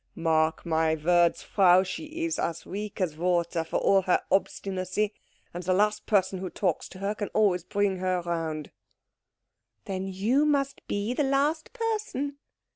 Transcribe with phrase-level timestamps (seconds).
[0.15, 5.13] "Mark my words, Frau, she is as weak as water for all her obstinacy,
[5.53, 8.71] and the last person who talks to her can always bring her round."
[9.85, 12.37] "Then you must be the last person."